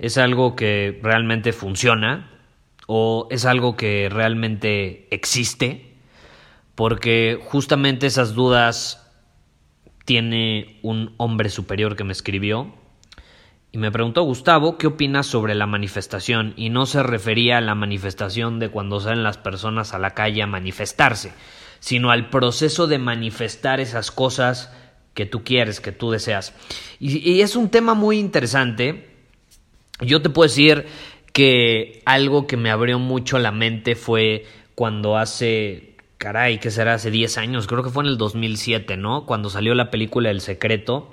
es 0.00 0.18
algo 0.18 0.56
que 0.56 0.98
realmente 1.02 1.52
funciona 1.52 2.30
o 2.86 3.28
es 3.30 3.44
algo 3.44 3.76
que 3.76 4.08
realmente 4.10 5.06
existe? 5.10 5.94
Porque 6.74 7.38
justamente 7.44 8.06
esas 8.06 8.34
dudas 8.34 9.12
tiene 10.04 10.80
un 10.82 11.14
hombre 11.18 11.50
superior 11.50 11.94
que 11.94 12.04
me 12.04 12.12
escribió 12.12 12.74
y 13.72 13.78
me 13.78 13.92
preguntó 13.92 14.22
Gustavo, 14.24 14.78
¿qué 14.78 14.88
opinas 14.88 15.26
sobre 15.26 15.54
la 15.54 15.66
manifestación? 15.66 16.54
Y 16.56 16.70
no 16.70 16.86
se 16.86 17.04
refería 17.04 17.58
a 17.58 17.60
la 17.60 17.76
manifestación 17.76 18.58
de 18.58 18.68
cuando 18.68 18.98
salen 18.98 19.22
las 19.22 19.38
personas 19.38 19.94
a 19.94 20.00
la 20.00 20.10
calle 20.10 20.42
a 20.42 20.48
manifestarse, 20.48 21.32
sino 21.78 22.10
al 22.10 22.30
proceso 22.30 22.88
de 22.88 22.98
manifestar 22.98 23.78
esas 23.78 24.10
cosas 24.10 24.72
que 25.14 25.24
tú 25.24 25.44
quieres, 25.44 25.80
que 25.80 25.92
tú 25.92 26.10
deseas. 26.10 26.52
Y, 26.98 27.42
es 27.42 27.54
un 27.54 27.68
tema 27.68 27.94
muy 27.94 28.18
interesante. 28.18 29.09
Yo 30.00 30.22
te 30.22 30.30
puedo 30.30 30.48
decir 30.48 30.86
que 31.32 32.02
algo 32.04 32.46
que 32.46 32.56
me 32.56 32.70
abrió 32.70 32.98
mucho 32.98 33.38
la 33.38 33.52
mente 33.52 33.94
fue 33.94 34.44
cuando 34.74 35.16
hace, 35.16 35.96
caray, 36.18 36.58
que 36.58 36.70
será 36.70 36.94
hace 36.94 37.10
10 37.10 37.38
años, 37.38 37.66
creo 37.66 37.82
que 37.82 37.90
fue 37.90 38.04
en 38.04 38.10
el 38.10 38.18
2007, 38.18 38.96
¿no? 38.96 39.26
Cuando 39.26 39.50
salió 39.50 39.74
la 39.74 39.90
película 39.90 40.30
El 40.30 40.40
Secreto. 40.40 41.12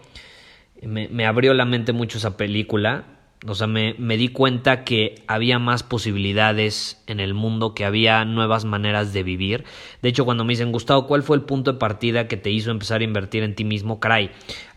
Me, 0.82 1.08
me 1.08 1.26
abrió 1.26 1.54
la 1.54 1.66
mente 1.66 1.92
mucho 1.92 2.20
esa 2.20 2.38
película 2.38 3.17
o 3.46 3.54
sea, 3.54 3.68
me, 3.68 3.94
me, 4.00 4.18
di 4.18 4.30
cuenta 4.30 4.84
que 4.84 5.24
había 5.28 5.60
más 5.60 5.84
posibilidades 5.84 7.04
en 7.06 7.20
el 7.20 7.36
mundo, 7.36 7.76
que 7.76 7.86
había 7.86 8.26
nuevas 8.26 8.66
maneras 8.66 9.14
de 9.14 9.22
vivir. 9.22 9.64
De 10.02 10.10
hecho, 10.10 10.26
cuando 10.26 10.44
me 10.44 10.54
dicen, 10.54 10.72
Gustavo, 10.72 11.06
¿cuál 11.06 11.22
fue 11.22 11.38
el 11.38 11.44
punto 11.44 11.74
de 11.74 11.80
partida 11.80 12.28
que 12.28 12.38
te 12.38 12.50
hizo 12.50 12.72
empezar 12.72 13.02
a 13.02 13.04
invertir 13.04 13.44
en 13.44 13.54
ti 13.54 13.64
mismo? 13.64 14.00
Caray, 14.00 14.32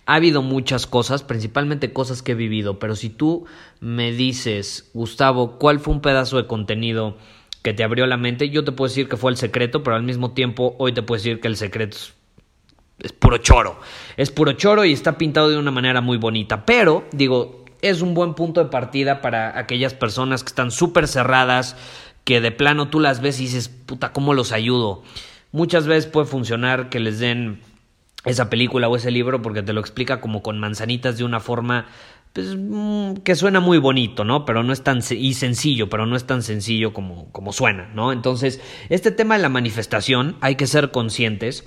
ha 0.05 0.17
habido 0.17 0.43
muchas 0.43 0.87
cosas, 0.87 1.23
principalmente 1.23 1.93
cosas 1.93 2.23
que 2.23 2.33
he 2.33 2.35
vivido, 2.35 2.79
pero 2.79 2.97
si 2.97 3.11
tú 3.11 3.47
me 3.81 4.13
dices, 4.13 4.91
Gustavo, 4.93 5.59
¿cuál 5.59 5.81
fue 5.81 5.95
un 5.95 6.01
pedazo 6.01 6.37
de 6.37 6.47
contenido 6.47 7.17
que 7.63 7.73
te 7.73 7.85
abrió 7.85 8.07
la 8.07 8.17
mente? 8.17 8.51
Yo 8.51 8.65
te 8.65 8.73
puedo 8.73 8.89
decir 8.89 9.09
que 9.09 9.17
fue 9.17 9.31
el 9.31 9.37
secreto, 9.37 9.83
pero 9.83 9.97
al 9.97 10.03
mismo 10.03 10.33
tiempo 10.33 10.75
hoy 10.79 10.93
te 10.93 11.03
puedo 11.03 11.19
decir 11.19 11.41
que 11.41 11.49
el 11.49 11.57
secreto 11.57 11.97
es, 11.97 12.15
es 12.99 13.13
puro 13.13 13.39
choro. 13.39 13.79
Es 14.17 14.31
puro 14.31 14.53
choro 14.53 14.85
y 14.85 14.93
está 14.93 15.17
pintado 15.17 15.49
de 15.49 15.59
una 15.59 15.71
manera 15.71 16.01
muy 16.01 16.19
bonita. 16.19 16.67
Pero, 16.67 17.05
digo, 17.13 17.60
es 17.83 18.03
un 18.03 18.15
buen 18.15 18.35
punto 18.35 18.63
de 18.63 18.71
partida 18.71 19.21
para 19.21 19.59
aquellas 19.59 19.95
personas 19.95 20.43
que 20.43 20.49
están 20.49 20.71
súper 20.71 21.09
cerradas, 21.09 21.77
que 22.25 22.41
de 22.41 22.53
plano 22.53 22.89
tú 22.89 23.01
las 23.01 23.21
ves 23.21 23.41
y 23.41 23.45
dices, 23.45 23.69
puta, 23.69 24.13
¿cómo 24.13 24.35
los 24.35 24.53
ayudo? 24.53 25.03
Muchas 25.53 25.87
veces 25.87 26.11
puede 26.11 26.27
funcionar 26.27 26.91
que 26.91 27.01
les 27.01 27.19
den 27.19 27.61
esa 28.25 28.51
película 28.51 28.89
o 28.89 28.97
ese 28.97 29.11
libro 29.11 29.41
porque 29.43 29.63
te 29.63 29.73
lo 29.73 29.81
explica 29.81 30.21
como 30.21 30.43
con 30.43 30.59
manzanitas 30.59 31.17
de 31.17 31.25
una 31.25 31.41
forma 31.41 31.87
pues, 32.33 32.55
mm, 32.57 33.15
que 33.25 33.35
suena 33.35 33.61
muy 33.61 33.79
bonito, 33.79 34.25
¿no? 34.25 34.45
Pero 34.45 34.63
no 34.63 34.73
es 34.73 34.83
tan 34.83 35.01
y 35.11 35.35
sencillo, 35.35 35.89
pero 35.89 36.07
no 36.07 36.17
es 36.17 36.27
tan 36.27 36.43
sencillo 36.43 36.93
como, 36.93 37.31
como 37.33 37.53
suena, 37.53 37.91
¿no? 37.95 38.13
Entonces, 38.13 38.61
este 38.89 39.11
tema 39.11 39.37
de 39.37 39.43
la 39.43 39.49
manifestación 39.49 40.37
hay 40.41 40.55
que 40.55 40.67
ser 40.67 40.91
conscientes 40.91 41.67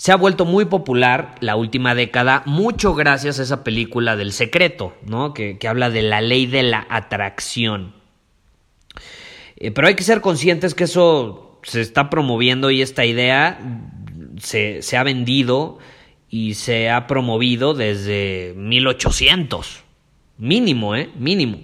se 0.00 0.12
ha 0.12 0.16
vuelto 0.16 0.46
muy 0.46 0.64
popular 0.64 1.34
la 1.40 1.56
última 1.56 1.94
década, 1.94 2.42
mucho 2.46 2.94
gracias 2.94 3.38
a 3.38 3.42
esa 3.42 3.62
película 3.62 4.16
del 4.16 4.32
secreto, 4.32 4.94
¿no? 5.04 5.34
Que, 5.34 5.58
habla 5.68 5.90
de 5.90 6.00
la 6.00 6.22
ley 6.22 6.46
de 6.46 6.62
la 6.62 6.86
atracción. 6.88 7.92
Eh, 9.58 9.70
pero 9.72 9.88
hay 9.88 9.96
que 9.96 10.02
ser 10.02 10.22
conscientes 10.22 10.74
que 10.74 10.84
eso 10.84 11.60
se 11.64 11.82
está 11.82 12.08
promoviendo 12.08 12.70
y 12.70 12.80
esta 12.80 13.04
idea 13.04 13.60
se, 14.40 14.80
se 14.80 14.96
ha 14.96 15.02
vendido 15.02 15.78
y 16.30 16.54
se 16.54 16.88
ha 16.88 17.06
promovido 17.06 17.74
desde 17.74 18.54
1800. 18.56 19.84
Mínimo, 20.38 20.96
¿eh? 20.96 21.10
Mínimo. 21.18 21.58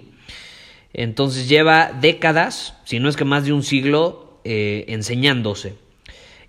Entonces 0.93 1.49
lleva 1.49 1.91
décadas, 1.91 2.77
si 2.83 2.99
no 2.99 3.09
es 3.09 3.15
que 3.15 3.25
más 3.25 3.45
de 3.45 3.53
un 3.53 3.63
siglo, 3.63 4.39
eh, 4.43 4.85
enseñándose 4.89 5.86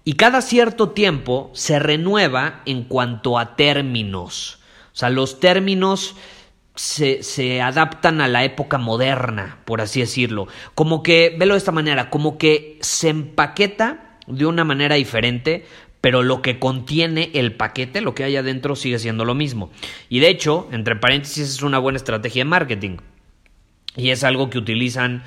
y 0.09 0.15
cada 0.15 0.41
cierto 0.41 0.89
tiempo 0.89 1.51
se 1.53 1.79
renueva 1.79 2.63
en 2.65 2.85
cuanto 2.85 3.39
a 3.39 3.57
términos. 3.57 4.59
O 4.87 4.97
sea, 4.97 5.11
los 5.11 5.39
términos 5.39 6.17
se, 6.75 7.23
se, 7.23 7.61
adaptan 7.61 8.23
a 8.23 8.27
la 8.27 8.43
época 8.43 8.79
moderna, 8.79 9.59
por 9.67 9.83
así 9.83 10.01
decirlo. 10.01 10.49
Como 10.75 11.03
que, 11.03 11.37
velo 11.39 11.53
de 11.53 11.59
esta 11.59 11.73
manera, 11.73 12.09
como 12.09 12.39
que 12.39 12.79
se 12.81 13.11
empaqueta 13.11 14.17
de 14.27 14.47
una 14.47 14.65
manera 14.65 14.95
diferente, 14.95 15.67
pero 16.01 16.23
lo 16.23 16.41
que 16.41 16.59
contiene 16.59 17.31
el 17.35 17.55
paquete, 17.55 18.01
lo 18.01 18.15
que 18.15 18.25
hay 18.25 18.37
adentro, 18.37 18.77
sigue 18.77 18.99
siendo 18.99 19.27
lo 19.27 19.35
mismo. 19.35 19.71
Y 20.09 20.21
de 20.21 20.31
hecho, 20.31 20.71
entre 20.73 20.97
paréntesis, 20.97 21.51
es 21.51 21.61
una 21.61 21.79
buena 21.79 21.99
estrategia 21.99 22.45
de 22.45 22.49
marketing. 22.49 22.97
Y 23.95 24.09
es 24.09 24.25
algo 24.25 24.49
que 24.49 24.57
utilizan 24.57 25.23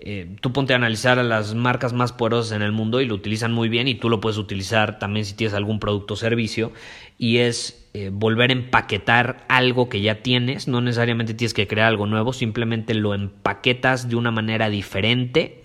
eh, 0.00 0.36
tú 0.40 0.52
ponte 0.52 0.74
a 0.74 0.76
analizar 0.76 1.18
a 1.18 1.24
las 1.24 1.54
marcas 1.56 1.92
más 1.92 2.12
poderosas 2.12 2.52
en 2.52 2.62
el 2.62 2.70
mundo 2.70 3.00
y 3.00 3.06
lo 3.06 3.16
utilizan 3.16 3.52
muy 3.52 3.68
bien 3.68 3.88
y 3.88 3.96
tú 3.96 4.08
lo 4.08 4.20
puedes 4.20 4.38
utilizar 4.38 5.00
también 5.00 5.26
si 5.26 5.34
tienes 5.34 5.54
algún 5.54 5.80
producto 5.80 6.14
o 6.14 6.16
servicio 6.16 6.72
y 7.18 7.38
es 7.38 7.88
eh, 7.94 8.10
volver 8.12 8.50
a 8.50 8.52
empaquetar 8.52 9.44
algo 9.48 9.88
que 9.88 10.00
ya 10.00 10.22
tienes, 10.22 10.68
no 10.68 10.80
necesariamente 10.80 11.34
tienes 11.34 11.52
que 11.52 11.66
crear 11.66 11.88
algo 11.88 12.06
nuevo, 12.06 12.32
simplemente 12.32 12.94
lo 12.94 13.12
empaquetas 13.12 14.08
de 14.08 14.14
una 14.14 14.30
manera 14.30 14.70
diferente, 14.70 15.64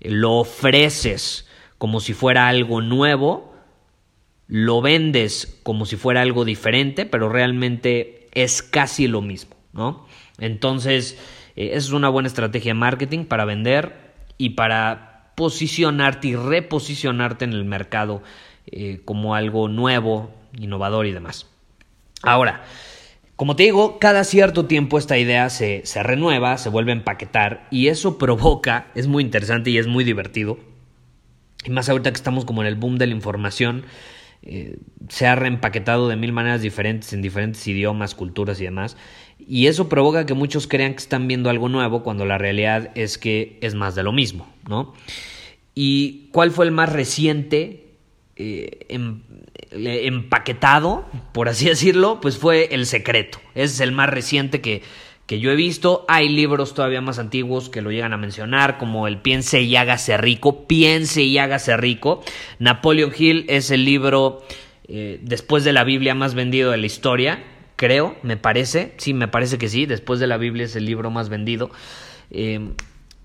lo 0.00 0.34
ofreces 0.34 1.48
como 1.78 2.00
si 2.00 2.12
fuera 2.12 2.48
algo 2.48 2.82
nuevo, 2.82 3.54
lo 4.48 4.82
vendes 4.82 5.58
como 5.62 5.86
si 5.86 5.96
fuera 5.96 6.20
algo 6.20 6.44
diferente, 6.44 7.06
pero 7.06 7.30
realmente 7.30 8.28
es 8.32 8.62
casi 8.62 9.08
lo 9.08 9.22
mismo, 9.22 9.56
¿no? 9.72 10.06
Entonces, 10.38 11.18
eh, 11.56 11.70
esa 11.72 11.88
es 11.88 11.92
una 11.92 12.08
buena 12.08 12.28
estrategia 12.28 12.70
de 12.70 12.78
marketing 12.78 13.24
para 13.24 13.44
vender 13.44 13.94
y 14.38 14.50
para 14.50 15.32
posicionarte 15.34 16.28
y 16.28 16.36
reposicionarte 16.36 17.44
en 17.44 17.52
el 17.52 17.64
mercado 17.64 18.22
eh, 18.66 19.00
como 19.04 19.34
algo 19.34 19.68
nuevo, 19.68 20.30
innovador 20.56 21.06
y 21.06 21.12
demás. 21.12 21.46
Ahora, 22.22 22.64
como 23.36 23.54
te 23.54 23.64
digo, 23.64 23.98
cada 23.98 24.24
cierto 24.24 24.64
tiempo 24.66 24.98
esta 24.98 25.18
idea 25.18 25.50
se, 25.50 25.84
se, 25.84 26.02
renueva, 26.02 26.56
se 26.56 26.70
vuelve 26.70 26.92
a 26.92 26.96
empaquetar 26.96 27.68
y 27.70 27.88
eso 27.88 28.18
provoca, 28.18 28.88
es 28.94 29.06
muy 29.06 29.22
interesante 29.22 29.70
y 29.70 29.78
es 29.78 29.86
muy 29.86 30.04
divertido. 30.04 30.58
Y 31.64 31.70
más 31.70 31.88
ahorita 31.88 32.10
que 32.10 32.16
estamos 32.16 32.44
como 32.44 32.62
en 32.62 32.68
el 32.68 32.76
boom 32.76 32.96
de 32.96 33.06
la 33.06 33.12
información, 33.12 33.84
eh, 34.42 34.78
se 35.08 35.26
ha 35.26 35.34
reempaquetado 35.34 36.08
de 36.08 36.14
mil 36.14 36.32
maneras 36.32 36.62
diferentes 36.62 37.12
en 37.12 37.20
diferentes 37.20 37.66
idiomas, 37.66 38.14
culturas 38.14 38.60
y 38.60 38.64
demás. 38.64 38.96
Y 39.38 39.66
eso 39.66 39.88
provoca 39.88 40.26
que 40.26 40.34
muchos 40.34 40.66
crean 40.66 40.92
que 40.92 40.98
están 40.98 41.28
viendo 41.28 41.50
algo 41.50 41.68
nuevo 41.68 42.02
cuando 42.02 42.24
la 42.24 42.38
realidad 42.38 42.90
es 42.94 43.18
que 43.18 43.58
es 43.60 43.74
más 43.74 43.94
de 43.94 44.02
lo 44.02 44.12
mismo, 44.12 44.48
¿no? 44.68 44.94
¿Y 45.74 46.28
cuál 46.32 46.50
fue 46.50 46.64
el 46.64 46.72
más 46.72 46.92
reciente 46.92 47.84
eh, 48.34 48.86
em, 48.88 49.20
empaquetado, 49.70 51.04
por 51.32 51.48
así 51.48 51.66
decirlo? 51.68 52.20
Pues 52.20 52.38
fue 52.38 52.68
El 52.72 52.86
Secreto. 52.86 53.38
Ese 53.54 53.74
es 53.74 53.80
el 53.80 53.92
más 53.92 54.08
reciente 54.08 54.60
que, 54.60 54.82
que 55.26 55.38
yo 55.38 55.50
he 55.50 55.54
visto. 55.54 56.06
Hay 56.08 56.28
libros 56.28 56.72
todavía 56.72 57.02
más 57.02 57.18
antiguos 57.18 57.68
que 57.68 57.82
lo 57.82 57.90
llegan 57.90 58.14
a 58.14 58.16
mencionar, 58.16 58.78
como 58.78 59.06
el 59.06 59.18
Piense 59.18 59.60
y 59.60 59.76
hágase 59.76 60.16
rico. 60.16 60.66
Piense 60.66 61.22
y 61.22 61.36
hágase 61.36 61.76
rico. 61.76 62.22
Napoleon 62.58 63.12
Hill 63.16 63.44
es 63.48 63.70
el 63.70 63.84
libro 63.84 64.42
eh, 64.88 65.18
después 65.22 65.62
de 65.64 65.72
la 65.72 65.84
Biblia 65.84 66.14
más 66.14 66.34
vendido 66.34 66.70
de 66.70 66.78
la 66.78 66.86
historia. 66.86 67.44
Creo, 67.76 68.16
me 68.22 68.36
parece, 68.36 68.94
sí, 68.96 69.14
me 69.14 69.28
parece 69.28 69.58
que 69.58 69.68
sí, 69.68 69.86
después 69.86 70.18
de 70.18 70.26
la 70.26 70.38
Biblia 70.38 70.64
es 70.64 70.74
el 70.76 70.86
libro 70.86 71.10
más 71.10 71.28
vendido, 71.28 71.70
eh, 72.30 72.72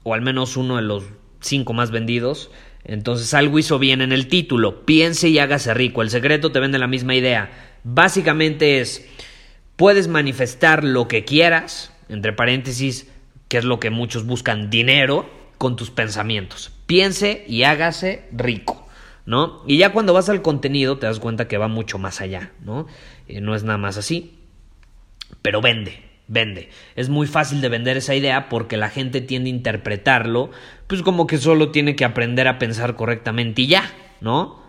o 0.03 0.13
al 0.13 0.21
menos 0.21 0.57
uno 0.57 0.75
de 0.75 0.81
los 0.83 1.05
cinco 1.39 1.73
más 1.73 1.91
vendidos. 1.91 2.51
Entonces 2.83 3.33
algo 3.33 3.59
hizo 3.59 3.79
bien 3.79 4.01
en 4.01 4.11
el 4.11 4.27
título, 4.27 4.85
piense 4.85 5.29
y 5.29 5.39
hágase 5.39 5.73
rico. 5.73 6.01
El 6.01 6.09
secreto 6.09 6.51
te 6.51 6.59
vende 6.59 6.79
la 6.79 6.87
misma 6.87 7.15
idea. 7.15 7.51
Básicamente 7.83 8.81
es, 8.81 9.07
puedes 9.75 10.07
manifestar 10.07 10.83
lo 10.83 11.07
que 11.07 11.23
quieras, 11.23 11.93
entre 12.09 12.33
paréntesis, 12.33 13.09
que 13.47 13.57
es 13.57 13.65
lo 13.65 13.79
que 13.79 13.89
muchos 13.89 14.25
buscan, 14.25 14.69
dinero, 14.69 15.29
con 15.57 15.75
tus 15.75 15.91
pensamientos. 15.91 16.71
Piense 16.87 17.45
y 17.47 17.63
hágase 17.63 18.25
rico. 18.31 18.87
¿No? 19.23 19.61
Y 19.67 19.77
ya 19.77 19.93
cuando 19.93 20.13
vas 20.13 20.29
al 20.29 20.41
contenido 20.41 20.97
te 20.97 21.05
das 21.05 21.19
cuenta 21.19 21.47
que 21.47 21.59
va 21.59 21.67
mucho 21.67 21.99
más 21.99 22.21
allá, 22.21 22.51
¿no? 22.65 22.87
Eh, 23.27 23.39
no 23.39 23.53
es 23.53 23.63
nada 23.63 23.77
más 23.77 23.97
así 23.97 24.40
pero 25.41 25.61
vende, 25.61 26.01
vende. 26.27 26.69
Es 26.95 27.09
muy 27.09 27.27
fácil 27.27 27.61
de 27.61 27.69
vender 27.69 27.97
esa 27.97 28.15
idea 28.15 28.49
porque 28.49 28.77
la 28.77 28.89
gente 28.89 29.21
tiende 29.21 29.49
a 29.49 29.53
interpretarlo, 29.53 30.51
pues 30.87 31.01
como 31.01 31.27
que 31.27 31.37
solo 31.37 31.69
tiene 31.71 31.95
que 31.95 32.05
aprender 32.05 32.47
a 32.47 32.59
pensar 32.59 32.95
correctamente 32.95 33.63
y 33.63 33.67
ya, 33.67 33.83
¿no? 34.21 34.61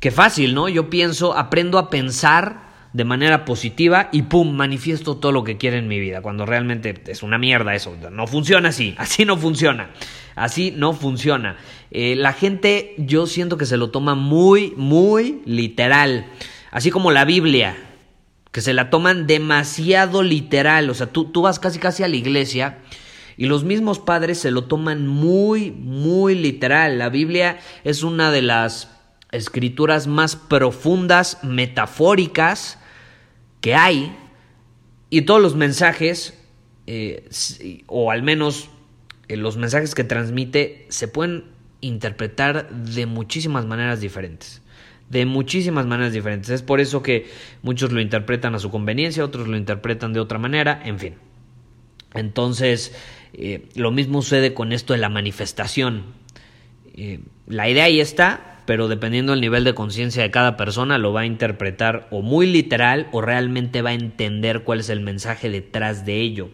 Qué 0.00 0.10
fácil, 0.10 0.54
¿no? 0.54 0.68
Yo 0.68 0.90
pienso, 0.90 1.36
aprendo 1.36 1.78
a 1.78 1.88
pensar 1.88 2.66
de 2.92 3.04
manera 3.04 3.44
positiva 3.44 4.08
y 4.10 4.22
pum, 4.22 4.52
manifiesto 4.56 5.18
todo 5.18 5.30
lo 5.30 5.44
que 5.44 5.58
quiero 5.58 5.76
en 5.76 5.86
mi 5.86 6.00
vida, 6.00 6.22
cuando 6.22 6.46
realmente 6.46 6.94
es 7.08 7.22
una 7.22 7.36
mierda 7.36 7.74
eso, 7.74 7.94
no 8.10 8.26
funciona 8.26 8.70
así, 8.70 8.94
así 8.98 9.24
no 9.24 9.36
funciona, 9.36 9.90
así 10.34 10.72
no 10.74 10.94
funciona. 10.94 11.56
Eh, 11.90 12.16
la 12.16 12.32
gente 12.32 12.94
yo 12.98 13.26
siento 13.26 13.58
que 13.58 13.66
se 13.66 13.76
lo 13.76 13.90
toma 13.90 14.14
muy, 14.14 14.72
muy 14.76 15.42
literal, 15.44 16.26
así 16.70 16.90
como 16.90 17.10
la 17.10 17.26
Biblia, 17.26 17.76
que 18.56 18.62
se 18.62 18.72
la 18.72 18.88
toman 18.88 19.26
demasiado 19.26 20.22
literal, 20.22 20.88
o 20.88 20.94
sea, 20.94 21.08
tú, 21.08 21.26
tú 21.26 21.42
vas 21.42 21.58
casi 21.58 21.78
casi 21.78 22.04
a 22.04 22.08
la 22.08 22.16
iglesia 22.16 22.78
y 23.36 23.48
los 23.48 23.64
mismos 23.64 23.98
padres 23.98 24.38
se 24.38 24.50
lo 24.50 24.64
toman 24.64 25.06
muy, 25.06 25.72
muy 25.72 26.34
literal. 26.34 26.96
La 26.96 27.10
Biblia 27.10 27.58
es 27.84 28.02
una 28.02 28.30
de 28.30 28.40
las 28.40 28.88
escrituras 29.30 30.06
más 30.06 30.36
profundas, 30.36 31.44
metafóricas 31.44 32.78
que 33.60 33.74
hay, 33.74 34.16
y 35.10 35.20
todos 35.26 35.42
los 35.42 35.54
mensajes, 35.54 36.32
eh, 36.86 37.28
o 37.88 38.10
al 38.10 38.22
menos 38.22 38.70
eh, 39.28 39.36
los 39.36 39.58
mensajes 39.58 39.94
que 39.94 40.02
transmite, 40.02 40.86
se 40.88 41.08
pueden 41.08 41.44
interpretar 41.82 42.70
de 42.70 43.04
muchísimas 43.04 43.66
maneras 43.66 44.00
diferentes 44.00 44.62
de 45.10 45.26
muchísimas 45.26 45.86
maneras 45.86 46.12
diferentes. 46.12 46.50
Es 46.50 46.62
por 46.62 46.80
eso 46.80 47.02
que 47.02 47.26
muchos 47.62 47.92
lo 47.92 48.00
interpretan 48.00 48.54
a 48.54 48.58
su 48.58 48.70
conveniencia, 48.70 49.24
otros 49.24 49.48
lo 49.48 49.56
interpretan 49.56 50.12
de 50.12 50.20
otra 50.20 50.38
manera, 50.38 50.80
en 50.84 50.98
fin. 50.98 51.14
Entonces, 52.14 52.94
eh, 53.32 53.68
lo 53.74 53.90
mismo 53.90 54.22
sucede 54.22 54.54
con 54.54 54.72
esto 54.72 54.94
de 54.94 54.98
la 54.98 55.08
manifestación. 55.08 56.04
Eh, 56.94 57.20
la 57.46 57.68
idea 57.68 57.84
ahí 57.84 58.00
está, 58.00 58.62
pero 58.66 58.88
dependiendo 58.88 59.32
del 59.32 59.40
nivel 59.40 59.64
de 59.64 59.74
conciencia 59.74 60.22
de 60.22 60.30
cada 60.30 60.56
persona, 60.56 60.98
lo 60.98 61.12
va 61.12 61.20
a 61.20 61.26
interpretar 61.26 62.08
o 62.10 62.22
muy 62.22 62.46
literal 62.46 63.08
o 63.12 63.20
realmente 63.20 63.82
va 63.82 63.90
a 63.90 63.94
entender 63.94 64.62
cuál 64.62 64.80
es 64.80 64.88
el 64.88 65.00
mensaje 65.00 65.50
detrás 65.50 66.04
de 66.04 66.20
ello. 66.20 66.50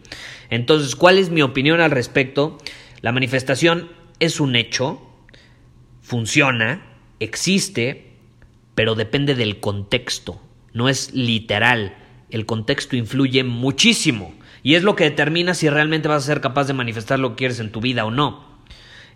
Entonces, 0.49 0.95
¿cuál 0.95 1.17
es 1.17 1.29
mi 1.29 1.41
opinión 1.41 1.81
al 1.81 1.91
respecto? 1.91 2.57
La 3.01 3.11
manifestación 3.11 3.89
es 4.19 4.39
un 4.39 4.55
hecho, 4.55 5.01
funciona, 6.01 6.83
existe, 7.19 8.12
pero 8.75 8.95
depende 8.95 9.35
del 9.35 9.59
contexto, 9.59 10.41
no 10.73 10.89
es 10.89 11.13
literal. 11.13 11.95
El 12.29 12.45
contexto 12.45 12.95
influye 12.95 13.43
muchísimo 13.43 14.33
y 14.63 14.75
es 14.75 14.83
lo 14.83 14.95
que 14.95 15.03
determina 15.03 15.53
si 15.53 15.69
realmente 15.69 16.07
vas 16.07 16.23
a 16.23 16.27
ser 16.27 16.41
capaz 16.41 16.65
de 16.65 16.73
manifestar 16.73 17.19
lo 17.19 17.31
que 17.31 17.35
quieres 17.35 17.59
en 17.59 17.71
tu 17.71 17.81
vida 17.81 18.05
o 18.05 18.11
no. 18.11 18.53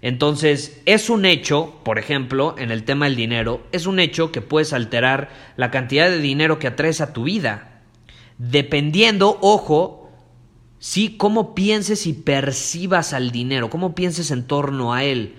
Entonces, 0.01 0.81
es 0.85 1.09
un 1.09 1.25
hecho, 1.25 1.79
por 1.83 1.97
ejemplo, 1.97 2.55
en 2.57 2.69
el 2.69 2.83
tema 2.83 3.05
del 3.05 3.15
dinero, 3.15 3.65
es 3.71 3.87
un 3.87 3.99
hecho 3.99 4.31
que 4.31 4.41
puedes 4.41 4.73
alterar 4.73 5.29
la 5.55 5.71
cantidad 5.71 6.09
de 6.09 6.19
dinero 6.19 6.59
que 6.59 6.67
atraes 6.67 7.01
a 7.01 7.13
tu 7.13 7.23
vida. 7.23 7.81
Dependiendo, 8.37 9.39
ojo, 9.41 10.11
sí, 10.77 11.17
cómo 11.17 11.55
pienses 11.55 12.05
y 12.05 12.13
percibas 12.13 13.13
al 13.13 13.31
dinero, 13.31 13.71
cómo 13.71 13.95
pienses 13.95 14.29
en 14.29 14.43
torno 14.43 14.93
a 14.93 15.03
él, 15.03 15.33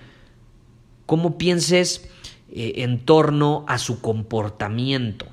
cómo 1.06 1.38
pienses 1.38 2.10
eh, 2.52 2.74
en 2.76 3.00
torno 3.00 3.64
a 3.68 3.78
su 3.78 4.00
comportamiento. 4.00 5.26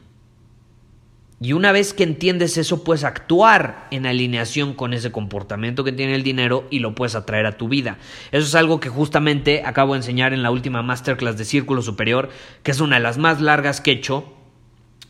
Y 1.41 1.53
una 1.53 1.71
vez 1.71 1.93
que 1.93 2.03
entiendes 2.03 2.57
eso, 2.57 2.83
puedes 2.83 3.03
actuar 3.03 3.87
en 3.91 4.05
alineación 4.05 4.73
con 4.73 4.93
ese 4.93 5.11
comportamiento 5.11 5.83
que 5.83 5.91
tiene 5.91 6.15
el 6.15 6.23
dinero 6.23 6.65
y 6.69 6.79
lo 6.79 6.95
puedes 6.95 7.13
atraer 7.13 7.45
a 7.45 7.57
tu 7.57 7.67
vida. 7.67 7.97
Eso 8.31 8.47
es 8.47 8.55
algo 8.55 8.79
que 8.79 8.89
justamente 8.89 9.61
acabo 9.65 9.93
de 9.93 9.99
enseñar 9.99 10.33
en 10.33 10.43
la 10.43 10.51
última 10.51 10.81
masterclass 10.81 11.37
de 11.37 11.43
Círculo 11.43 11.81
Superior, 11.81 12.29
que 12.63 12.71
es 12.71 12.79
una 12.79 12.95
de 12.95 13.03
las 13.03 13.17
más 13.17 13.41
largas 13.41 13.81
que 13.81 13.91
he 13.91 13.95
hecho, 13.95 14.33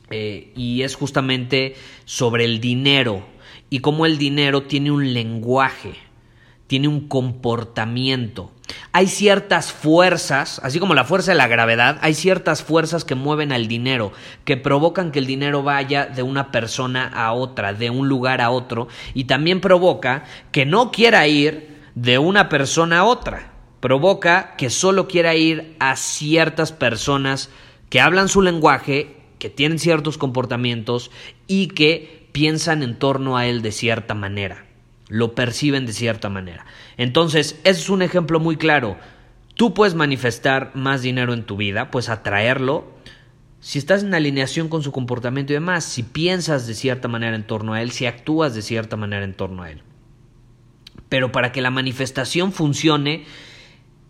eh, 0.09 0.51
y 0.55 0.81
es 0.81 0.95
justamente 0.95 1.75
sobre 2.05 2.45
el 2.45 2.59
dinero 2.59 3.25
y 3.69 3.79
cómo 3.79 4.05
el 4.05 4.17
dinero 4.17 4.63
tiene 4.63 4.91
un 4.91 5.13
lenguaje, 5.13 5.93
tiene 6.67 6.87
un 6.87 7.07
comportamiento. 7.07 8.51
Hay 8.91 9.07
ciertas 9.07 9.71
fuerzas, 9.71 10.59
así 10.63 10.79
como 10.79 10.95
la 10.95 11.03
fuerza 11.03 11.31
de 11.31 11.37
la 11.37 11.47
gravedad, 11.47 11.99
hay 12.01 12.13
ciertas 12.13 12.63
fuerzas 12.63 13.05
que 13.05 13.13
mueven 13.13 13.51
al 13.51 13.67
dinero, 13.67 14.11
que 14.43 14.57
provocan 14.57 15.11
que 15.11 15.19
el 15.19 15.27
dinero 15.27 15.61
vaya 15.61 16.05
de 16.07 16.23
una 16.23 16.51
persona 16.51 17.07
a 17.07 17.33
otra, 17.33 17.73
de 17.73 17.89
un 17.89 18.09
lugar 18.09 18.41
a 18.41 18.49
otro, 18.49 18.87
y 19.13 19.25
también 19.25 19.61
provoca 19.61 20.23
que 20.51 20.65
no 20.65 20.91
quiera 20.91 21.27
ir 21.27 21.75
de 21.93 22.17
una 22.17 22.49
persona 22.49 22.99
a 22.99 23.05
otra. 23.05 23.51
Provoca 23.79 24.55
que 24.57 24.71
solo 24.71 25.07
quiera 25.07 25.35
ir 25.35 25.75
a 25.79 25.95
ciertas 25.95 26.71
personas 26.71 27.51
que 27.89 28.01
hablan 28.01 28.29
su 28.29 28.41
lenguaje, 28.41 29.17
que 29.37 29.49
tienen 29.49 29.77
ciertos 29.77 30.17
comportamientos 30.17 31.11
y 31.45 31.67
que 31.67 32.29
piensan 32.31 32.81
en 32.81 32.97
torno 32.97 33.37
a 33.37 33.45
él 33.45 33.61
de 33.61 33.71
cierta 33.71 34.15
manera 34.15 34.64
lo 35.07 35.35
perciben 35.35 35.85
de 35.85 35.93
cierta 35.93 36.29
manera. 36.29 36.65
Entonces, 36.97 37.59
ese 37.63 37.81
es 37.81 37.89
un 37.89 38.01
ejemplo 38.01 38.39
muy 38.39 38.57
claro. 38.57 38.97
Tú 39.55 39.73
puedes 39.73 39.95
manifestar 39.95 40.71
más 40.73 41.01
dinero 41.01 41.33
en 41.33 41.43
tu 41.43 41.57
vida, 41.57 41.91
puedes 41.91 42.09
atraerlo, 42.09 42.95
si 43.65 43.79
estás 43.79 44.03
en 44.03 44.13
alineación 44.13 44.69
con 44.69 44.83
su 44.83 44.91
comportamiento 44.91 45.51
y 45.51 45.55
demás, 45.55 45.85
si 45.85 46.03
piensas 46.03 46.67
de 46.67 46.75
cierta 46.75 47.07
manera 47.07 47.35
en 47.35 47.47
torno 47.47 47.73
a 47.73 47.81
él, 47.81 47.89
si 47.89 48.05
actúas 48.05 48.53
de 48.53 48.61
cierta 48.61 48.95
manera 48.95 49.25
en 49.25 49.33
torno 49.33 49.63
a 49.63 49.71
él. 49.71 49.81
Pero 51.09 51.31
para 51.31 51.51
que 51.51 51.63
la 51.63 51.71
manifestación 51.71 52.51
funcione, 52.51 53.25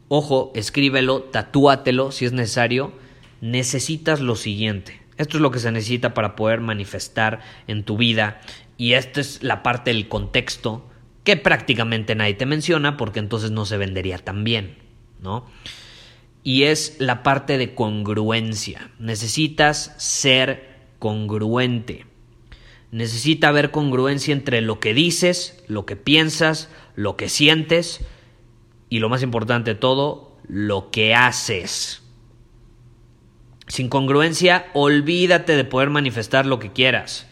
ojo, 0.10 0.52
escríbelo, 0.56 1.22
tatúatelo 1.22 2.12
si 2.12 2.26
es 2.26 2.34
necesario, 2.34 2.92
necesitas 3.40 4.20
lo 4.20 4.36
siguiente. 4.36 5.00
Esto 5.16 5.38
es 5.38 5.42
lo 5.42 5.52
que 5.52 5.60
se 5.60 5.72
necesita 5.72 6.14
para 6.14 6.36
poder 6.36 6.60
manifestar 6.60 7.40
en 7.68 7.86
tu 7.86 7.96
vida 7.96 8.42
y 8.78 8.94
esta 8.94 9.22
es 9.22 9.44
la 9.44 9.64
parte 9.64 9.92
del 9.92 10.08
contexto 10.08 10.90
que 11.24 11.38
prácticamente 11.38 12.16
nadie 12.16 12.36
te 12.36 12.46
menciona 12.46 12.98
porque 12.98 13.20
entonces 13.20 13.52
no 13.52 13.66
se 13.66 13.78
vendería 13.78 14.18
tan 14.18 14.44
bien, 14.44 14.78
¿no? 15.22 15.46
Y 16.44 16.64
es 16.64 16.98
la 17.00 17.24
parte 17.24 17.58
de 17.58 17.74
congruencia. 17.74 18.92
Necesitas 19.00 19.96
ser 19.98 20.76
congruente. 21.00 22.06
Necesita 22.92 23.48
haber 23.48 23.72
congruencia 23.72 24.34
entre 24.34 24.62
lo 24.62 24.80
que 24.80 24.94
dices, 24.94 25.64
lo 25.68 25.88
que 25.88 25.96
piensas, 25.96 26.70
lo 26.96 27.18
que 27.18 27.30
sientes 27.30 28.06
y 28.90 29.00
lo 29.00 29.10
más 29.10 29.24
importante 29.24 29.74
de 29.74 29.80
todo, 29.80 30.38
lo 30.48 30.92
que 30.92 31.16
haces. 31.16 32.04
Sin 33.68 33.90
congruencia, 33.90 34.68
olvídate 34.74 35.56
de 35.56 35.64
poder 35.64 35.90
manifestar 35.90 36.46
lo 36.46 36.60
que 36.60 36.72
quieras. 36.72 37.28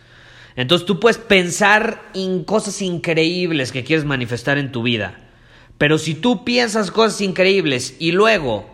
Entonces 0.55 0.85
tú 0.85 0.99
puedes 0.99 1.17
pensar 1.17 2.09
en 2.13 2.43
cosas 2.43 2.81
increíbles 2.81 3.71
que 3.71 3.83
quieres 3.83 4.05
manifestar 4.05 4.57
en 4.57 4.71
tu 4.71 4.83
vida. 4.83 5.19
Pero 5.77 5.97
si 5.97 6.13
tú 6.13 6.43
piensas 6.43 6.91
cosas 6.91 7.19
increíbles 7.21 7.95
y 7.99 8.11
luego 8.11 8.73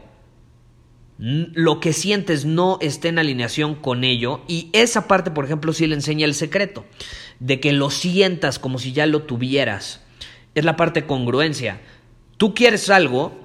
lo 1.19 1.81
que 1.81 1.91
sientes 1.91 2.45
no 2.45 2.77
está 2.79 3.09
en 3.09 3.19
alineación 3.19 3.75
con 3.75 4.05
ello, 4.05 4.41
y 4.47 4.69
esa 4.71 5.07
parte, 5.07 5.31
por 5.31 5.43
ejemplo, 5.43 5.73
sí 5.73 5.85
le 5.85 5.95
enseña 5.95 6.25
el 6.25 6.33
secreto, 6.33 6.85
de 7.39 7.59
que 7.59 7.73
lo 7.73 7.89
sientas 7.89 8.57
como 8.57 8.79
si 8.79 8.93
ya 8.93 9.05
lo 9.05 9.23
tuvieras. 9.23 10.01
Es 10.55 10.63
la 10.63 10.77
parte 10.77 11.01
de 11.01 11.07
congruencia. 11.07 11.81
Tú 12.37 12.53
quieres 12.53 12.89
algo, 12.89 13.37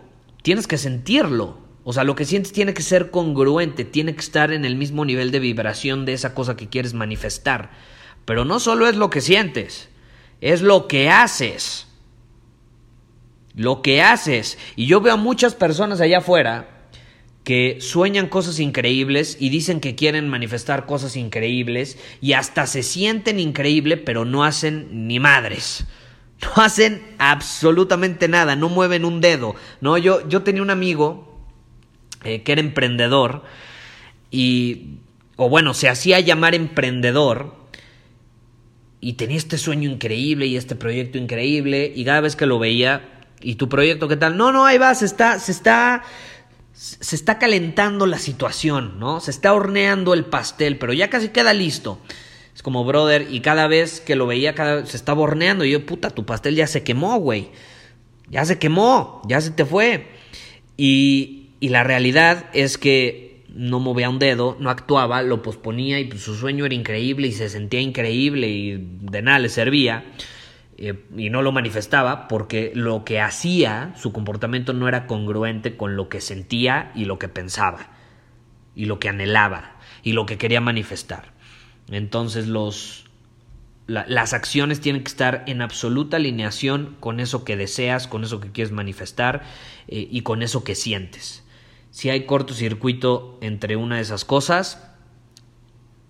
tienes 0.42 0.68
que 0.68 0.78
sentirlo. 0.78 1.58
O 1.82 1.92
sea, 1.92 2.04
lo 2.04 2.14
que 2.14 2.24
sientes 2.24 2.52
tiene 2.52 2.74
que 2.74 2.82
ser 2.82 3.10
congruente, 3.10 3.84
tiene 3.84 4.14
que 4.14 4.20
estar 4.20 4.52
en 4.52 4.64
el 4.64 4.76
mismo 4.76 5.04
nivel 5.04 5.32
de 5.32 5.40
vibración 5.40 6.04
de 6.04 6.12
esa 6.12 6.32
cosa 6.32 6.56
que 6.56 6.68
quieres 6.68 6.94
manifestar. 6.94 7.72
Pero 8.24 8.44
no 8.44 8.60
solo 8.60 8.88
es 8.88 8.96
lo 8.96 9.10
que 9.10 9.20
sientes, 9.20 9.88
es 10.40 10.62
lo 10.62 10.88
que 10.88 11.10
haces. 11.10 11.86
Lo 13.54 13.82
que 13.82 14.02
haces. 14.02 14.58
Y 14.76 14.86
yo 14.86 15.00
veo 15.00 15.14
a 15.14 15.18
muchas 15.18 15.54
personas 15.54 16.00
allá 16.00 16.18
afuera 16.18 16.68
que 17.44 17.76
sueñan 17.80 18.28
cosas 18.28 18.58
increíbles 18.58 19.36
y 19.38 19.50
dicen 19.50 19.80
que 19.80 19.94
quieren 19.94 20.28
manifestar 20.28 20.86
cosas 20.86 21.14
increíbles 21.14 21.98
y 22.22 22.32
hasta 22.32 22.66
se 22.66 22.82
sienten 22.82 23.38
increíble, 23.38 23.98
pero 23.98 24.24
no 24.24 24.44
hacen 24.44 25.06
ni 25.06 25.20
madres. 25.20 25.86
No 26.42 26.62
hacen 26.62 27.00
absolutamente 27.18 28.28
nada, 28.28 28.56
no 28.56 28.68
mueven 28.68 29.04
un 29.04 29.20
dedo. 29.20 29.54
No, 29.80 29.96
yo, 29.96 30.28
yo 30.28 30.42
tenía 30.42 30.62
un 30.62 30.68
amigo 30.70 31.38
eh, 32.22 32.42
que 32.42 32.52
era 32.52 32.60
emprendedor 32.60 33.44
y, 34.30 34.98
o 35.36 35.48
bueno, 35.48 35.72
se 35.72 35.88
hacía 35.88 36.20
llamar 36.20 36.54
emprendedor 36.54 37.54
y 39.04 39.12
tenía 39.12 39.36
este 39.36 39.58
sueño 39.58 39.90
increíble 39.90 40.46
y 40.46 40.56
este 40.56 40.76
proyecto 40.76 41.18
increíble 41.18 41.92
y 41.94 42.06
cada 42.06 42.22
vez 42.22 42.36
que 42.36 42.46
lo 42.46 42.58
veía, 42.58 43.02
¿y 43.42 43.56
tu 43.56 43.68
proyecto 43.68 44.08
qué 44.08 44.16
tal? 44.16 44.38
No, 44.38 44.50
no, 44.50 44.64
ahí 44.64 44.78
va, 44.78 44.94
se 44.94 45.04
está, 45.04 45.38
se 45.38 45.52
está, 45.52 46.04
se 46.72 47.14
está 47.14 47.38
calentando 47.38 48.06
la 48.06 48.18
situación, 48.18 48.98
¿no? 48.98 49.20
Se 49.20 49.30
está 49.30 49.52
horneando 49.52 50.14
el 50.14 50.24
pastel, 50.24 50.78
pero 50.78 50.94
ya 50.94 51.10
casi 51.10 51.28
queda 51.28 51.52
listo. 51.52 51.98
Es 52.54 52.62
como, 52.62 52.82
brother, 52.86 53.26
y 53.30 53.40
cada 53.40 53.66
vez 53.66 54.00
que 54.00 54.16
lo 54.16 54.26
veía, 54.26 54.54
cada, 54.54 54.86
se 54.86 54.96
estaba 54.96 55.20
horneando. 55.20 55.66
Y 55.66 55.72
yo, 55.72 55.84
puta, 55.84 56.08
tu 56.08 56.24
pastel 56.24 56.54
ya 56.54 56.66
se 56.66 56.82
quemó, 56.82 57.18
güey. 57.18 57.50
Ya 58.30 58.46
se 58.46 58.58
quemó, 58.58 59.20
ya 59.28 59.38
se 59.42 59.50
te 59.50 59.66
fue. 59.66 60.08
Y, 60.78 61.50
y 61.60 61.68
la 61.68 61.84
realidad 61.84 62.46
es 62.54 62.78
que 62.78 63.33
no 63.54 63.78
movía 63.78 64.10
un 64.10 64.18
dedo, 64.18 64.56
no 64.58 64.68
actuaba, 64.68 65.22
lo 65.22 65.42
posponía 65.42 66.00
y 66.00 66.04
pues, 66.06 66.22
su 66.22 66.34
sueño 66.34 66.66
era 66.66 66.74
increíble 66.74 67.28
y 67.28 67.32
se 67.32 67.48
sentía 67.48 67.80
increíble 67.80 68.48
y 68.48 68.98
de 69.00 69.22
nada 69.22 69.38
le 69.38 69.48
servía. 69.48 70.04
Eh, 70.76 71.04
y 71.16 71.30
no 71.30 71.42
lo 71.42 71.52
manifestaba 71.52 72.26
porque 72.26 72.72
lo 72.74 73.04
que 73.04 73.20
hacía, 73.20 73.94
su 73.96 74.12
comportamiento 74.12 74.72
no 74.72 74.88
era 74.88 75.06
congruente 75.06 75.76
con 75.76 75.94
lo 75.94 76.08
que 76.08 76.20
sentía 76.20 76.90
y 76.96 77.04
lo 77.04 77.18
que 77.20 77.28
pensaba, 77.28 77.90
y 78.74 78.86
lo 78.86 78.98
que 78.98 79.08
anhelaba, 79.08 79.76
y 80.02 80.12
lo 80.12 80.26
que 80.26 80.36
quería 80.36 80.60
manifestar. 80.60 81.32
Entonces 81.92 82.48
los, 82.48 83.04
las 83.86 84.32
acciones 84.32 84.80
tienen 84.80 85.04
que 85.04 85.10
estar 85.10 85.44
en 85.46 85.62
absoluta 85.62 86.16
alineación 86.16 86.96
con 86.98 87.20
eso 87.20 87.44
que 87.44 87.56
deseas, 87.56 88.08
con 88.08 88.24
eso 88.24 88.40
que 88.40 88.50
quieres 88.50 88.72
manifestar 88.72 89.42
eh, 89.86 90.08
y 90.10 90.22
con 90.22 90.42
eso 90.42 90.64
que 90.64 90.74
sientes. 90.74 91.43
Si 91.94 92.10
hay 92.10 92.26
cortocircuito 92.26 93.38
entre 93.40 93.76
una 93.76 93.96
de 93.96 94.02
esas 94.02 94.24
cosas, 94.24 94.82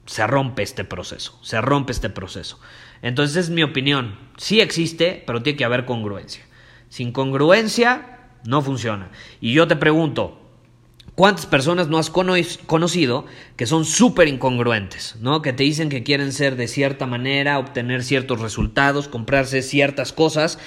se 0.07 0.27
rompe 0.27 0.63
este 0.63 0.83
proceso, 0.83 1.39
se 1.43 1.61
rompe 1.61 1.93
este 1.93 2.09
proceso. 2.09 2.59
Entonces 3.03 3.37
es 3.37 3.51
mi 3.51 3.63
opinión. 3.63 4.19
Sí 4.39 4.63
existe, 4.63 5.23
pero 5.27 5.43
tiene 5.43 5.59
que 5.59 5.65
haber 5.67 5.85
congruencia. 5.85 6.43
Sin 6.89 7.13
congruencia 7.13 8.31
no 8.47 8.63
funciona. 8.63 9.11
Y 9.43 9.53
yo 9.53 9.69
te 9.69 9.77
pregunto, 9.77 10.41
¿cuántas 11.17 11.45
personas 11.45 11.89
no 11.89 11.99
has 11.99 12.09
conocido 12.09 13.27
que 13.59 13.67
son 13.67 13.85
súper 13.85 14.29
incongruentes? 14.29 15.17
¿no? 15.21 15.43
Que 15.43 15.53
te 15.53 15.65
dicen 15.65 15.91
que 15.91 16.03
quieren 16.03 16.33
ser 16.33 16.57
de 16.57 16.67
cierta 16.67 17.05
manera, 17.05 17.59
obtener 17.59 18.05
ciertos 18.05 18.41
resultados, 18.41 19.07
comprarse 19.07 19.61
ciertas 19.61 20.15
cosas, 20.15 20.59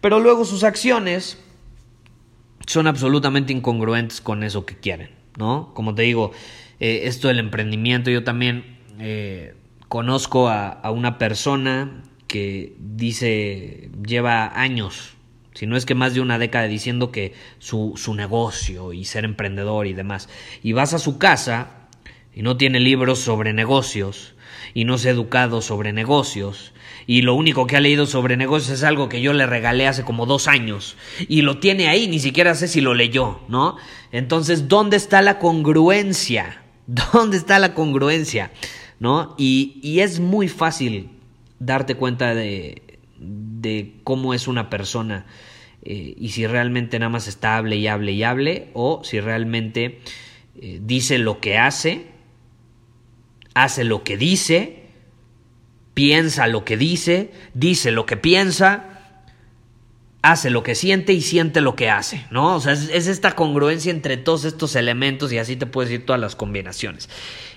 pero 0.00 0.18
luego 0.18 0.44
sus 0.44 0.64
acciones 0.64 1.38
son 2.66 2.86
absolutamente 2.86 3.52
incongruentes 3.52 4.20
con 4.20 4.42
eso 4.42 4.66
que 4.66 4.76
quieren. 4.76 5.10
¿no? 5.36 5.72
Como 5.74 5.94
te 5.94 6.02
digo, 6.02 6.32
eh, 6.80 7.02
esto 7.04 7.28
del 7.28 7.38
emprendimiento, 7.38 8.10
yo 8.10 8.24
también... 8.24 8.78
Eh, 8.98 9.54
conozco 9.94 10.48
a, 10.48 10.90
una 10.90 11.18
persona 11.18 12.02
que 12.26 12.74
dice, 12.80 13.90
lleva 14.04 14.60
años, 14.60 15.14
si 15.54 15.66
no 15.66 15.76
es 15.76 15.86
que 15.86 15.94
más 15.94 16.14
de 16.14 16.20
una 16.20 16.36
década 16.40 16.66
diciendo 16.66 17.12
que 17.12 17.32
su, 17.60 17.92
su 17.94 18.12
negocio 18.14 18.92
y 18.92 19.04
ser 19.04 19.24
emprendedor 19.24 19.86
y 19.86 19.92
demás. 19.92 20.28
Y 20.64 20.72
vas 20.72 20.94
a 20.94 20.98
su 20.98 21.18
casa 21.18 21.86
y 22.34 22.42
no 22.42 22.56
tiene 22.56 22.80
libros 22.80 23.20
sobre 23.20 23.52
negocios 23.52 24.34
y 24.74 24.84
no 24.84 24.98
se 24.98 25.10
ha 25.10 25.12
educado 25.12 25.62
sobre 25.62 25.92
negocios 25.92 26.72
y 27.06 27.22
lo 27.22 27.34
único 27.34 27.66
que 27.66 27.76
ha 27.76 27.80
leído 27.80 28.06
sobre 28.06 28.36
negocios 28.36 28.78
es 28.78 28.84
algo 28.84 29.08
que 29.08 29.20
yo 29.20 29.32
le 29.32 29.46
regalé 29.46 29.86
hace 29.86 30.04
como 30.04 30.26
dos 30.26 30.48
años 30.48 30.96
y 31.28 31.42
lo 31.42 31.58
tiene 31.58 31.88
ahí, 31.88 32.08
ni 32.08 32.18
siquiera 32.18 32.54
sé 32.54 32.68
si 32.68 32.80
lo 32.80 32.94
leyó, 32.94 33.40
¿no? 33.48 33.76
Entonces, 34.12 34.68
¿dónde 34.68 34.96
está 34.96 35.22
la 35.22 35.38
congruencia? 35.38 36.62
¿Dónde 36.86 37.36
está 37.36 37.58
la 37.58 37.74
congruencia? 37.74 38.50
¿no? 38.98 39.34
Y, 39.36 40.00
es 40.00 40.20
muy 40.20 40.48
fácil 40.48 41.10
darte 41.58 41.94
cuenta 41.94 42.34
de, 42.34 42.82
cómo 44.02 44.34
es 44.34 44.48
una 44.48 44.68
persona 44.68 45.24
eh, 45.82 46.14
y 46.18 46.30
si 46.30 46.46
realmente 46.46 46.98
nada 46.98 47.08
más 47.08 47.28
está 47.28 47.56
hable 47.56 47.76
y 47.76 47.86
hable 47.86 48.12
y 48.12 48.22
hable 48.22 48.68
o 48.74 49.02
si 49.04 49.20
realmente 49.20 50.00
eh, 50.60 50.80
dice 50.82 51.18
lo 51.18 51.40
que 51.40 51.56
hace, 51.56 52.06
hace 53.54 53.84
lo 53.84 54.04
que 54.04 54.16
dice, 54.18 54.83
piensa 55.94 56.46
lo 56.46 56.64
que 56.64 56.76
dice, 56.76 57.32
dice 57.54 57.90
lo 57.90 58.06
que 58.06 58.16
piensa, 58.16 58.90
hace 60.22 60.50
lo 60.50 60.62
que 60.62 60.74
siente 60.74 61.12
y 61.12 61.20
siente 61.20 61.60
lo 61.60 61.76
que 61.76 61.90
hace, 61.90 62.26
¿no? 62.30 62.56
O 62.56 62.60
sea, 62.60 62.72
es, 62.72 62.90
es, 62.90 63.06
esta 63.06 63.34
congruencia 63.34 63.90
entre 63.90 64.16
todos 64.16 64.44
estos 64.44 64.74
elementos 64.76 65.32
y 65.32 65.38
así 65.38 65.56
te 65.56 65.66
puedes 65.66 65.92
ir 65.92 66.06
todas 66.06 66.20
las 66.20 66.34
combinaciones. 66.34 67.08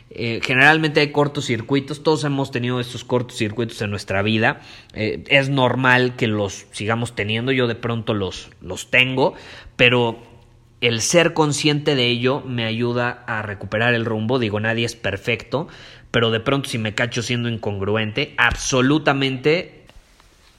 Eh, 0.09 0.39
generalmente 0.41 1.01
hay 1.01 1.11
cortocircuitos, 1.11 2.01
todos 2.01 2.23
hemos 2.23 2.51
tenido 2.51 2.79
estos 2.79 3.03
cortocircuitos 3.03 3.81
en 3.81 3.91
nuestra 3.91 4.21
vida. 4.21 4.61
Eh, 4.93 5.23
es 5.27 5.49
normal 5.49 6.15
que 6.15 6.27
los 6.27 6.65
sigamos 6.71 7.15
teniendo, 7.15 7.51
yo 7.51 7.67
de 7.67 7.75
pronto 7.75 8.13
los, 8.13 8.49
los 8.61 8.89
tengo, 8.89 9.33
pero 9.75 10.17
el 10.81 11.01
ser 11.01 11.33
consciente 11.33 11.95
de 11.95 12.07
ello 12.07 12.41
me 12.45 12.65
ayuda 12.65 13.23
a 13.27 13.41
recuperar 13.41 13.93
el 13.93 14.05
rumbo. 14.05 14.39
Digo, 14.39 14.59
nadie 14.59 14.85
es 14.85 14.95
perfecto, 14.95 15.67
pero 16.11 16.31
de 16.31 16.39
pronto 16.39 16.69
si 16.69 16.77
me 16.77 16.93
cacho 16.95 17.21
siendo 17.21 17.49
incongruente, 17.49 18.33
absolutamente 18.37 19.85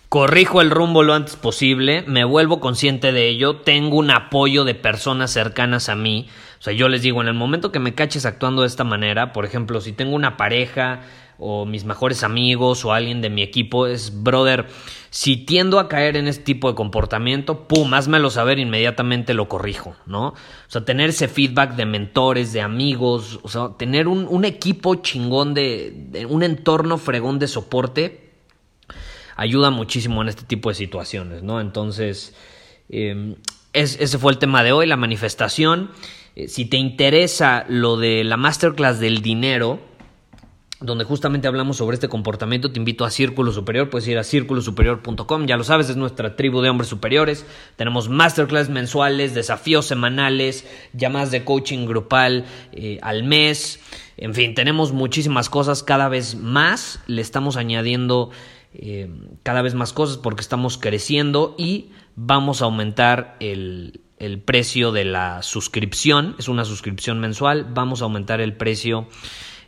corrijo 0.09 0.61
el 0.61 0.71
rumbo 0.71 1.03
lo 1.03 1.15
antes 1.15 1.37
posible, 1.37 2.03
me 2.07 2.25
vuelvo 2.25 2.61
consciente 2.61 3.13
de 3.13 3.29
ello, 3.29 3.57
tengo 3.57 3.97
un 3.97 4.11
apoyo 4.11 4.65
de 4.65 4.75
personas 4.75 5.31
cercanas 5.31 5.89
a 5.89 5.97
mí 5.97 6.29
o 6.59 6.62
sea, 6.62 6.73
yo 6.73 6.88
les 6.88 7.03
digo, 7.03 7.21
en 7.21 7.29
el 7.29 7.35
momento 7.35 7.71
que 7.71 7.79
me 7.79 7.95
caches 7.95 8.27
actuando 8.27 8.62
de 8.62 8.69
esta 8.69 8.83
manera, 8.83 9.33
por 9.33 9.45
ejemplo, 9.45 9.81
si 9.81 9.93
tengo 9.93 10.17
una 10.17 10.37
pareja 10.37 11.03
o 11.38 11.67
mis 11.67 11.85
mejores 11.85 12.25
amigos 12.25 12.85
o 12.85 12.93
alguien 12.93 13.21
de 13.21 13.31
mi 13.31 13.43
equipo, 13.43 13.87
es, 13.87 14.25
brother, 14.25 14.67
si 15.11 15.37
tiendo 15.37 15.79
a 15.79 15.88
caer 15.88 16.17
en 16.17 16.27
este 16.27 16.43
tipo 16.43 16.69
de 16.69 16.75
comportamiento, 16.75 17.69
pum, 17.69 17.95
házmelo 17.95 18.29
saber, 18.31 18.59
inmediatamente 18.59 19.35
lo 19.35 19.49
corrijo, 19.49 19.95
¿no? 20.05 20.29
O 20.31 20.35
sea, 20.67 20.85
tener 20.85 21.11
ese 21.11 21.29
feedback 21.29 21.77
de 21.77 21.87
mentores, 21.87 22.53
de 22.53 22.61
amigos, 22.61 23.38
o 23.45 23.49
sea, 23.49 23.71
tener 23.79 24.09
un, 24.09 24.45
equipo 24.45 24.97
chingón 24.97 25.55
de, 25.55 26.27
un 26.29 26.43
entorno 26.43 26.99
fregón 26.99 27.38
de 27.38 27.47
soporte, 27.47 28.33
ayuda 29.37 29.71
muchísimo 29.71 30.23
en 30.23 30.29
este 30.29 30.43
tipo 30.43 30.71
de 30.71 30.75
situaciones, 30.75 31.45
¿no? 31.45 31.61
Entonces, 31.61 32.35
em, 33.73 33.85
ese 33.85 34.19
fue 34.19 34.33
el 34.33 34.39
tema 34.39 34.63
de 34.63 34.73
hoy, 34.73 34.87
la 34.87 34.97
manifestación. 34.97 35.91
Eh, 36.37 36.49
si 36.49 36.65
te 36.65 36.77
interesa 36.77 37.65
lo 37.69 37.97
de 37.97 38.25
la 38.25 38.37
masterclass 38.37 39.01
del 39.01 39.23
dinero, 39.23 39.81
donde 40.81 41.05
justamente 41.05 41.49
hablamos 41.49 41.77
sobre 41.77 41.95
este 41.95 42.09
comportamiento, 42.09 42.71
te 42.71 42.79
invito 42.79 43.05
a 43.05 43.11
Círculo 43.11 43.51
Superior, 43.51 43.91
puedes 43.91 44.07
ir 44.07 44.17
a 44.17 44.23
círculosuperior.com, 44.23 45.47
ya 45.47 45.57
lo 45.57 45.65
sabes, 45.65 45.91
es 45.91 45.97
nuestra 45.97 46.37
tribu 46.37 46.61
de 46.61 46.71
hombres 46.71 46.89
superiores, 46.89 47.45
tenemos 47.75 48.09
masterclass 48.09 48.69
mensuales, 48.69 49.35
desafíos 49.35 49.87
semanales, 49.87 50.65
llamadas 50.93 51.33
de 51.33 51.45
coaching 51.45 51.87
grupal 51.87 52.45
eh, 52.71 53.01
al 53.03 53.25
mes, 53.25 53.81
en 54.19 54.35
fin, 54.35 54.55
tenemos 54.55 54.93
muchísimas 54.93 55.49
cosas, 55.49 55.85
cada 55.85 56.09
vez 56.09 56.35
más. 56.35 57.01
Le 57.07 57.23
estamos 57.23 57.57
añadiendo 57.57 58.31
eh, 58.75 59.09
cada 59.45 59.63
vez 59.63 59.75
más 59.75 59.93
cosas 59.93 60.19
porque 60.19 60.41
estamos 60.41 60.77
creciendo 60.77 61.55
y 61.57 61.93
vamos 62.21 62.63
a 62.63 62.65
aumentar 62.65 63.37
el, 63.39 64.01
el 64.19 64.41
precio 64.41 64.91
de 64.91 65.05
la 65.05 65.43
suscripción, 65.43 66.35
es 66.39 66.49
una 66.49 66.65
suscripción 66.65 67.21
mensual, 67.21 67.65
vamos 67.71 68.03
a 68.03 68.05
aumentar 68.05 68.41
el 68.41 68.55
precio 68.55 69.07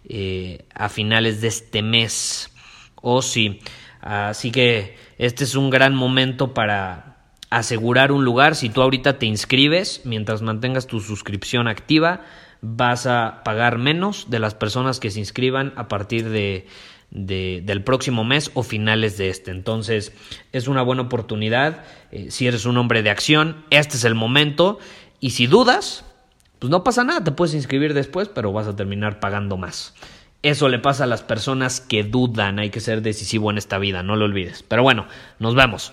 eh, 0.09 0.67
a 0.75 0.89
finales 0.89 1.41
de 1.41 1.49
este 1.49 1.83
mes. 1.83 2.51
O 2.97 3.23
sí, 3.23 3.61
así 4.01 4.51
que 4.51 4.97
este 5.17 5.45
es 5.45 5.55
un 5.55 5.71
gran 5.71 5.95
momento 5.95 6.53
para 6.53 7.19
asegurar 7.51 8.11
un 8.11 8.25
lugar. 8.25 8.57
Si 8.57 8.69
tú 8.69 8.83
ahorita 8.83 9.19
te 9.19 9.27
inscribes, 9.27 10.03
mientras 10.05 10.43
mantengas 10.43 10.89
tu 10.89 11.01
suscripción 11.01 11.69
activa, 11.69 12.23
vas 12.63 13.07
a 13.07 13.43
pagar 13.45 13.79
menos 13.79 14.29
de 14.29 14.41
las 14.41 14.55
personas 14.55 14.99
que 14.99 15.11
se 15.11 15.21
inscriban 15.21 15.73
a 15.77 15.87
partir 15.87 16.29
de 17.11 17.63
del 17.65 17.83
próximo 17.83 18.25
mes 18.25 18.51
o 18.55 18.63
finales 18.63 19.19
de 19.19 19.31
este. 19.31 19.51
Entonces 19.51 20.13
es 20.53 20.69
una 20.69 20.83
buena 20.83 21.03
oportunidad. 21.03 21.85
Eh, 22.13 22.31
si 22.31 22.47
eres 22.47 22.65
un 22.67 22.77
hombre 22.79 23.03
de 23.03 23.11
acción, 23.11 23.65
este 23.71 23.97
es 23.97 24.05
el 24.05 24.15
momento. 24.15 24.79
Y 25.21 25.31
si 25.31 25.47
dudas, 25.47 26.05
pues 26.59 26.71
no 26.71 26.85
pasa 26.85 27.05
nada, 27.05 27.25
te 27.25 27.33
puedes 27.33 27.55
inscribir 27.55 27.95
después, 27.95 28.29
pero 28.29 28.53
vas 28.53 28.67
a 28.67 28.77
terminar 28.77 29.21
pagando 29.21 29.57
más. 29.57 29.95
Eso 30.43 30.69
le 30.69 30.79
pasa 30.79 31.05
a 31.05 31.07
las 31.07 31.23
personas 31.23 31.81
que 31.81 32.03
dudan, 32.03 32.59
hay 32.59 32.71
que 32.71 32.81
ser 32.81 33.03
decisivo 33.03 33.51
en 33.51 33.59
esta 33.59 33.79
vida, 33.79 34.03
no 34.03 34.17
lo 34.17 34.25
olvides. 34.25 34.63
Pero 34.63 34.83
bueno, 34.83 35.07
nos 35.39 35.55
vemos. 35.55 35.93